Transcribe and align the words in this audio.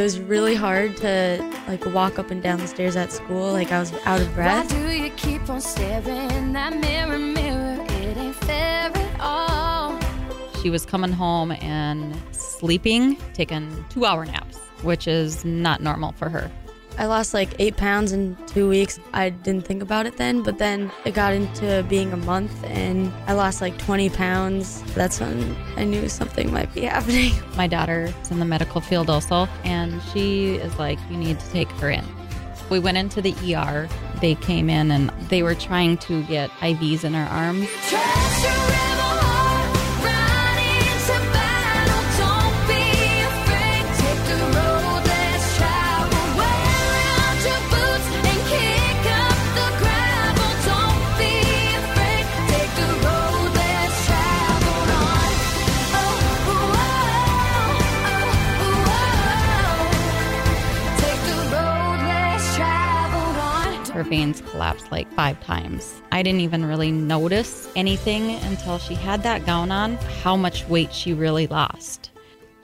It 0.00 0.04
was 0.04 0.18
really 0.18 0.54
hard 0.54 0.96
to 0.96 1.62
like 1.68 1.84
walk 1.84 2.18
up 2.18 2.30
and 2.30 2.42
down 2.42 2.58
the 2.58 2.66
stairs 2.66 2.96
at 2.96 3.12
school. 3.12 3.52
Like 3.52 3.70
I 3.70 3.80
was 3.80 3.92
out 4.06 4.18
of 4.18 4.28
Why 4.28 4.34
breath. 4.34 4.70
do 4.70 4.90
you 4.90 5.10
keep 5.10 5.46
on 5.50 5.60
staring 5.60 6.30
in 6.30 6.54
that 6.54 6.74
mirror, 6.74 7.18
mirror? 7.18 7.84
It 7.86 8.16
ain't 8.16 8.34
fair 8.36 8.90
at 8.94 9.20
all. 9.20 10.00
She 10.62 10.70
was 10.70 10.86
coming 10.86 11.12
home 11.12 11.52
and 11.52 12.16
sleeping, 12.32 13.18
taking 13.34 13.84
two 13.90 14.06
hour 14.06 14.24
naps, 14.24 14.56
which 14.80 15.06
is 15.06 15.44
not 15.44 15.82
normal 15.82 16.12
for 16.12 16.30
her. 16.30 16.50
I 17.00 17.06
lost 17.06 17.32
like 17.32 17.54
eight 17.58 17.78
pounds 17.78 18.12
in 18.12 18.36
two 18.46 18.68
weeks. 18.68 19.00
I 19.14 19.30
didn't 19.30 19.64
think 19.64 19.82
about 19.82 20.04
it 20.04 20.18
then, 20.18 20.42
but 20.42 20.58
then 20.58 20.92
it 21.06 21.14
got 21.14 21.32
into 21.32 21.82
being 21.88 22.12
a 22.12 22.16
month 22.18 22.52
and 22.64 23.10
I 23.26 23.32
lost 23.32 23.62
like 23.62 23.78
20 23.78 24.10
pounds. 24.10 24.82
That's 24.92 25.18
when 25.18 25.56
I 25.78 25.84
knew 25.84 26.10
something 26.10 26.52
might 26.52 26.74
be 26.74 26.82
happening. 26.94 27.32
My 27.56 27.66
daughter 27.66 28.12
is 28.20 28.30
in 28.30 28.38
the 28.38 28.44
medical 28.44 28.82
field 28.82 29.08
also, 29.08 29.48
and 29.64 30.02
she 30.12 30.56
is 30.56 30.78
like, 30.78 30.98
You 31.08 31.16
need 31.16 31.40
to 31.40 31.50
take 31.50 31.70
her 31.80 31.88
in. 31.88 32.04
We 32.68 32.78
went 32.78 32.98
into 32.98 33.22
the 33.22 33.34
ER. 33.54 33.88
They 34.20 34.34
came 34.34 34.68
in 34.68 34.90
and 34.90 35.08
they 35.30 35.42
were 35.42 35.54
trying 35.54 35.96
to 35.98 36.22
get 36.24 36.50
IVs 36.60 37.04
in 37.04 37.14
her 37.14 37.24
arms. 37.30 38.89
Veins 64.10 64.42
collapsed 64.42 64.92
like 64.92 65.10
five 65.14 65.42
times. 65.42 66.02
I 66.12 66.22
didn't 66.22 66.40
even 66.40 66.66
really 66.66 66.92
notice 66.92 67.70
anything 67.76 68.32
until 68.44 68.76
she 68.78 68.94
had 68.94 69.22
that 69.22 69.46
gown 69.46 69.70
on, 69.72 69.96
how 70.22 70.36
much 70.36 70.68
weight 70.68 70.92
she 70.92 71.14
really 71.14 71.46
lost. 71.46 72.10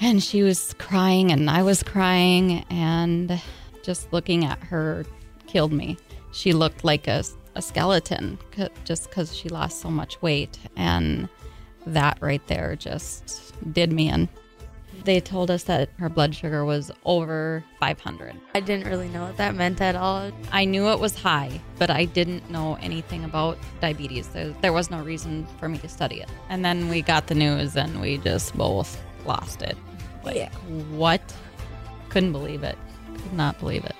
And 0.00 0.20
she 0.20 0.42
was 0.42 0.74
crying, 0.78 1.30
and 1.30 1.48
I 1.48 1.62
was 1.62 1.84
crying, 1.84 2.64
and 2.70 3.40
just 3.84 4.12
looking 4.12 4.44
at 4.44 4.58
her 4.64 5.06
killed 5.46 5.72
me. 5.72 5.98
She 6.32 6.52
looked 6.52 6.82
like 6.82 7.06
a, 7.06 7.22
a 7.54 7.62
skeleton 7.62 8.38
just 8.84 9.08
because 9.08 9.36
she 9.36 9.48
lost 9.48 9.80
so 9.80 9.90
much 9.90 10.20
weight. 10.20 10.58
And 10.76 11.28
that 11.86 12.18
right 12.20 12.44
there 12.48 12.74
just 12.74 13.54
did 13.72 13.92
me 13.92 14.08
in. 14.08 14.28
They 15.04 15.20
told 15.20 15.50
us 15.50 15.64
that 15.64 15.90
her 15.98 16.08
blood 16.08 16.34
sugar 16.34 16.64
was 16.64 16.90
over 17.04 17.64
500. 17.80 18.34
I 18.54 18.60
didn't 18.60 18.86
really 18.86 19.08
know 19.08 19.24
what 19.24 19.36
that 19.36 19.54
meant 19.54 19.80
at 19.80 19.96
all. 19.96 20.30
I 20.52 20.64
knew 20.64 20.88
it 20.88 20.98
was 20.98 21.14
high, 21.14 21.60
but 21.78 21.90
I 21.90 22.04
didn't 22.04 22.48
know 22.50 22.78
anything 22.80 23.24
about 23.24 23.58
diabetes. 23.80 24.28
There, 24.28 24.54
there 24.62 24.72
was 24.72 24.90
no 24.90 25.02
reason 25.02 25.46
for 25.58 25.68
me 25.68 25.78
to 25.78 25.88
study 25.88 26.20
it. 26.20 26.28
And 26.48 26.64
then 26.64 26.88
we 26.88 27.02
got 27.02 27.26
the 27.26 27.34
news 27.34 27.76
and 27.76 28.00
we 28.00 28.18
just 28.18 28.56
both 28.56 29.00
lost 29.26 29.62
it. 29.62 29.76
Like, 30.24 30.52
what? 30.90 31.20
Couldn't 32.08 32.32
believe 32.32 32.62
it. 32.62 32.78
Could 33.14 33.34
not 33.34 33.58
believe 33.58 33.84
it. 33.84 33.96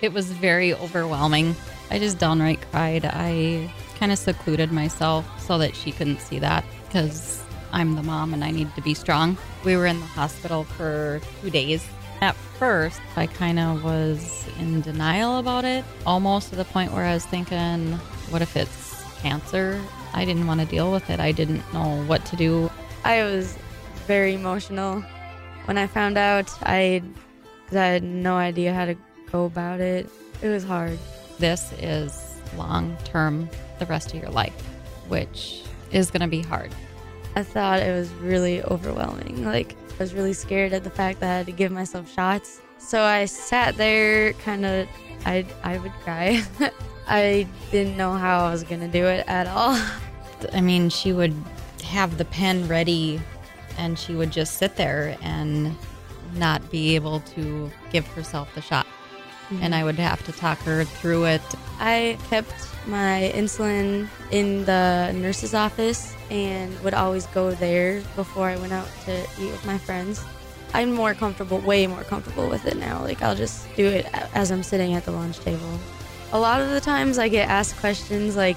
It 0.00 0.12
was 0.12 0.32
very 0.32 0.74
overwhelming. 0.74 1.54
I 1.90 1.98
just 1.98 2.18
downright 2.18 2.60
cried. 2.70 3.04
I 3.04 3.72
kind 3.98 4.10
of 4.10 4.18
secluded 4.18 4.72
myself 4.72 5.24
so 5.40 5.58
that 5.58 5.76
she 5.76 5.92
couldn't 5.92 6.20
see 6.20 6.38
that 6.40 6.64
because 6.86 7.42
I'm 7.74 7.96
the 7.96 8.04
mom 8.04 8.32
and 8.32 8.44
I 8.44 8.52
need 8.52 8.72
to 8.76 8.80
be 8.80 8.94
strong. 8.94 9.36
We 9.64 9.76
were 9.76 9.86
in 9.86 9.98
the 9.98 10.06
hospital 10.06 10.62
for 10.62 11.20
two 11.42 11.50
days. 11.50 11.84
At 12.20 12.36
first, 12.36 13.00
I 13.16 13.26
kind 13.26 13.58
of 13.58 13.82
was 13.82 14.46
in 14.60 14.80
denial 14.80 15.38
about 15.40 15.64
it, 15.64 15.84
almost 16.06 16.50
to 16.50 16.56
the 16.56 16.64
point 16.64 16.92
where 16.92 17.04
I 17.04 17.14
was 17.14 17.26
thinking, 17.26 17.94
what 18.30 18.42
if 18.42 18.56
it's 18.56 19.02
cancer? 19.20 19.82
I 20.12 20.24
didn't 20.24 20.46
want 20.46 20.60
to 20.60 20.66
deal 20.66 20.92
with 20.92 21.10
it. 21.10 21.18
I 21.18 21.32
didn't 21.32 21.64
know 21.74 22.00
what 22.04 22.24
to 22.26 22.36
do. 22.36 22.70
I 23.04 23.24
was 23.24 23.58
very 24.06 24.34
emotional 24.34 25.00
when 25.64 25.76
I 25.76 25.88
found 25.88 26.16
out. 26.16 26.48
I, 26.62 27.02
cause 27.66 27.76
I 27.76 27.86
had 27.86 28.04
no 28.04 28.36
idea 28.36 28.72
how 28.72 28.84
to 28.84 28.94
go 29.32 29.46
about 29.46 29.80
it. 29.80 30.08
It 30.42 30.48
was 30.48 30.62
hard. 30.62 30.96
This 31.40 31.72
is 31.80 32.36
long 32.56 32.96
term, 33.02 33.50
the 33.80 33.86
rest 33.86 34.14
of 34.14 34.22
your 34.22 34.30
life, 34.30 34.54
which 35.08 35.64
is 35.90 36.12
going 36.12 36.22
to 36.22 36.28
be 36.28 36.40
hard. 36.40 36.72
I 37.36 37.42
thought 37.42 37.80
it 37.80 37.92
was 37.92 38.10
really 38.14 38.62
overwhelming. 38.62 39.44
Like, 39.44 39.76
I 39.94 39.96
was 39.98 40.14
really 40.14 40.32
scared 40.32 40.72
at 40.72 40.84
the 40.84 40.90
fact 40.90 41.20
that 41.20 41.30
I 41.32 41.36
had 41.38 41.46
to 41.46 41.52
give 41.52 41.72
myself 41.72 42.12
shots. 42.12 42.60
So 42.78 43.02
I 43.02 43.24
sat 43.24 43.76
there, 43.76 44.32
kind 44.34 44.64
of, 44.64 44.88
I, 45.24 45.46
I 45.62 45.78
would 45.78 45.92
cry. 46.02 46.42
I 47.08 47.46
didn't 47.70 47.96
know 47.96 48.12
how 48.12 48.46
I 48.46 48.50
was 48.50 48.62
going 48.62 48.80
to 48.80 48.88
do 48.88 49.06
it 49.06 49.24
at 49.26 49.46
all. 49.46 49.78
I 50.52 50.60
mean, 50.60 50.88
she 50.90 51.12
would 51.12 51.34
have 51.84 52.18
the 52.18 52.24
pen 52.24 52.66
ready 52.68 53.20
and 53.76 53.98
she 53.98 54.14
would 54.14 54.30
just 54.30 54.58
sit 54.58 54.76
there 54.76 55.16
and 55.22 55.76
not 56.34 56.70
be 56.70 56.94
able 56.94 57.20
to 57.20 57.70
give 57.90 58.06
herself 58.08 58.54
the 58.54 58.60
shot. 58.60 58.86
And 59.50 59.58
mm-hmm. 59.58 59.74
I 59.74 59.84
would 59.84 59.98
have 59.98 60.24
to 60.26 60.32
talk 60.32 60.58
her 60.60 60.84
through 60.84 61.24
it. 61.26 61.42
I 61.78 62.18
kept 62.28 62.52
my 62.86 63.32
insulin 63.34 64.08
in 64.30 64.64
the 64.64 65.12
nurse's 65.12 65.54
office 65.54 66.14
and 66.30 66.78
would 66.82 66.94
always 66.94 67.26
go 67.28 67.52
there 67.52 68.02
before 68.16 68.48
I 68.48 68.56
went 68.56 68.72
out 68.72 68.88
to 69.04 69.20
eat 69.40 69.50
with 69.50 69.64
my 69.64 69.78
friends. 69.78 70.24
I'm 70.72 70.92
more 70.92 71.14
comfortable, 71.14 71.58
way 71.60 71.86
more 71.86 72.02
comfortable 72.02 72.48
with 72.48 72.66
it 72.66 72.76
now. 72.76 73.02
Like, 73.02 73.22
I'll 73.22 73.36
just 73.36 73.72
do 73.76 73.86
it 73.86 74.06
as 74.34 74.50
I'm 74.50 74.62
sitting 74.62 74.94
at 74.94 75.04
the 75.04 75.12
lunch 75.12 75.38
table. 75.40 75.78
A 76.32 76.38
lot 76.38 76.60
of 76.60 76.70
the 76.70 76.80
times 76.80 77.16
I 77.18 77.28
get 77.28 77.48
asked 77.48 77.76
questions 77.76 78.34
like, 78.36 78.56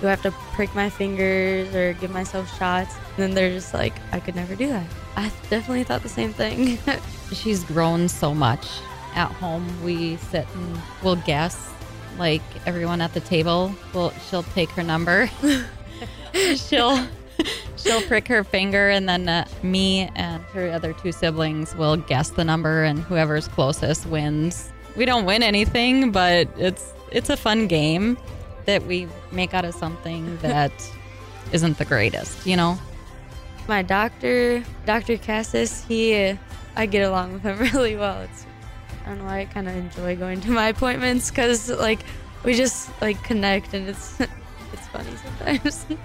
do 0.00 0.06
I 0.06 0.10
have 0.10 0.22
to 0.22 0.30
prick 0.30 0.74
my 0.74 0.88
fingers 0.88 1.74
or 1.74 1.92
give 1.94 2.10
myself 2.10 2.56
shots? 2.58 2.94
And 2.94 3.16
then 3.18 3.34
they're 3.34 3.50
just 3.50 3.74
like, 3.74 3.94
I 4.12 4.20
could 4.20 4.36
never 4.36 4.54
do 4.54 4.68
that. 4.68 4.86
I 5.16 5.30
definitely 5.50 5.84
thought 5.84 6.02
the 6.02 6.08
same 6.08 6.32
thing. 6.32 6.78
She's 7.32 7.64
grown 7.64 8.08
so 8.08 8.32
much. 8.32 8.66
At 9.14 9.32
home, 9.32 9.66
we 9.82 10.16
sit 10.16 10.46
and 10.54 10.78
we'll 11.02 11.16
guess. 11.16 11.72
Like 12.18 12.42
everyone 12.66 13.00
at 13.00 13.14
the 13.14 13.20
table, 13.20 13.74
will 13.94 14.10
she'll 14.28 14.42
take 14.42 14.70
her 14.70 14.82
number. 14.82 15.30
she'll 16.56 17.06
she'll 17.76 18.02
prick 18.02 18.26
her 18.28 18.44
finger, 18.44 18.90
and 18.90 19.08
then 19.08 19.28
uh, 19.28 19.46
me 19.62 20.10
and 20.16 20.42
her 20.52 20.70
other 20.70 20.92
two 20.92 21.12
siblings 21.12 21.74
will 21.76 21.96
guess 21.96 22.30
the 22.30 22.44
number, 22.44 22.82
and 22.84 22.98
whoever's 23.00 23.48
closest 23.48 24.06
wins. 24.06 24.70
We 24.96 25.04
don't 25.04 25.24
win 25.24 25.42
anything, 25.42 26.10
but 26.10 26.48
it's 26.56 26.92
it's 27.12 27.30
a 27.30 27.36
fun 27.36 27.68
game 27.68 28.18
that 28.66 28.84
we 28.84 29.08
make 29.32 29.54
out 29.54 29.64
of 29.64 29.74
something 29.74 30.36
that 30.42 30.72
isn't 31.52 31.78
the 31.78 31.84
greatest, 31.84 32.46
you 32.46 32.56
know. 32.56 32.78
my 33.66 33.82
doctor, 33.82 34.62
Dr. 34.84 35.16
Cassis, 35.16 35.84
he, 35.84 36.36
I 36.76 36.86
get 36.86 37.08
along 37.08 37.32
with 37.32 37.42
him 37.42 37.58
really 37.72 37.96
well. 37.96 38.20
It's, 38.22 38.44
don't 39.08 39.18
know, 39.18 39.28
I 39.28 39.46
kind 39.46 39.68
of 39.68 39.74
enjoy 39.74 40.16
going 40.16 40.40
to 40.42 40.50
my 40.50 40.68
appointments 40.68 41.30
because 41.30 41.70
like 41.70 42.00
we 42.44 42.54
just 42.54 42.90
like 43.00 43.22
connect 43.24 43.74
and 43.74 43.88
it's 43.88 44.20
it's 44.72 44.86
funny 44.92 45.10
sometimes. 45.16 45.86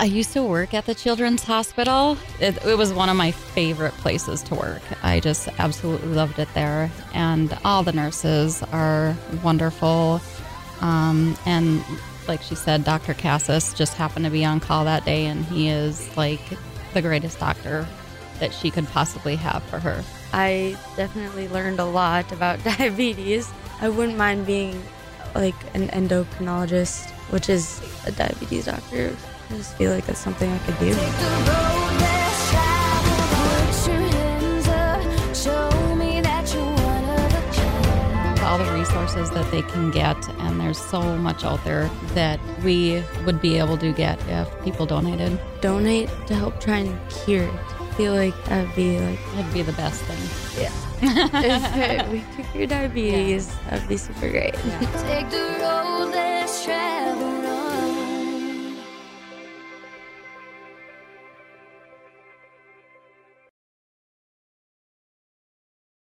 I 0.00 0.06
used 0.06 0.32
to 0.32 0.42
work 0.42 0.74
at 0.74 0.86
the 0.86 0.94
Children's 0.94 1.44
Hospital. 1.44 2.16
It, 2.40 2.64
it 2.64 2.76
was 2.76 2.92
one 2.92 3.08
of 3.08 3.16
my 3.16 3.30
favorite 3.30 3.92
places 3.94 4.42
to 4.44 4.54
work. 4.54 4.82
I 5.04 5.20
just 5.20 5.48
absolutely 5.60 6.08
loved 6.08 6.40
it 6.40 6.48
there. 6.54 6.90
And 7.14 7.56
all 7.64 7.84
the 7.84 7.92
nurses 7.92 8.64
are 8.72 9.16
wonderful. 9.44 10.20
Um, 10.80 11.36
and 11.46 11.84
like 12.26 12.42
she 12.42 12.56
said, 12.56 12.84
Dr. 12.84 13.14
Cassis 13.14 13.74
just 13.74 13.94
happened 13.94 14.24
to 14.24 14.30
be 14.30 14.44
on 14.44 14.58
call 14.58 14.84
that 14.86 15.04
day, 15.04 15.26
and 15.26 15.44
he 15.44 15.68
is 15.68 16.16
like 16.16 16.40
the 16.94 17.02
greatest 17.02 17.38
doctor 17.38 17.86
that 18.42 18.52
she 18.52 18.72
could 18.72 18.88
possibly 18.88 19.36
have 19.36 19.62
for 19.64 19.78
her. 19.78 20.02
I 20.32 20.76
definitely 20.96 21.46
learned 21.46 21.78
a 21.78 21.84
lot 21.84 22.32
about 22.32 22.62
diabetes. 22.76 23.48
I 23.80 23.88
wouldn't 23.88 24.18
mind 24.18 24.46
being 24.46 24.82
like 25.36 25.54
an 25.74 25.86
endocrinologist, 25.90 27.08
which 27.30 27.48
is 27.48 27.80
a 28.04 28.10
diabetes 28.10 28.66
doctor. 28.66 29.14
I 29.48 29.54
just 29.54 29.76
feel 29.76 29.92
like 29.92 30.06
that's 30.06 30.18
something 30.18 30.50
I 30.50 30.58
could 30.58 30.78
do. 32.66 32.71
Resources 38.72 39.30
that 39.30 39.50
they 39.50 39.62
can 39.62 39.90
get 39.90 40.16
and 40.40 40.60
there's 40.60 40.78
so 40.78 41.16
much 41.18 41.44
out 41.44 41.62
there 41.64 41.90
that 42.14 42.40
we 42.64 43.02
would 43.24 43.40
be 43.40 43.58
able 43.58 43.76
to 43.78 43.92
get 43.92 44.18
if 44.28 44.48
people 44.64 44.86
donated 44.86 45.38
Donate 45.60 46.08
to 46.26 46.34
help 46.34 46.60
try 46.60 46.78
and 46.78 46.98
cure 47.10 47.44
it. 47.44 47.52
I 47.80 47.94
feel 47.94 48.14
like 48.14 48.44
that'd 48.46 48.74
be 48.74 48.98
like 48.98 49.18
it'd 49.38 49.52
be 49.52 49.62
the 49.62 49.72
best 49.74 50.02
thing 50.04 50.62
Yeah. 50.64 50.72
if 51.02 52.08
we 52.12 52.20
could 52.36 52.46
cure 52.52 52.66
diabetes, 52.66 53.54
that'd 53.68 53.88
be 53.88 53.96
super 53.96 54.30
great. 54.30 54.54
Take 54.54 55.28